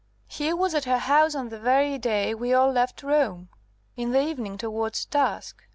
"He 0.27 0.51
was 0.51 0.73
at 0.73 0.85
her 0.85 0.97
house 0.97 1.35
on 1.35 1.49
the 1.49 1.59
very 1.59 1.99
day 1.99 2.33
we 2.33 2.55
all 2.55 2.71
left 2.71 3.03
Rome 3.03 3.49
in 3.95 4.09
the 4.13 4.19
evening, 4.19 4.57
towards 4.57 5.05
dusk. 5.05 5.61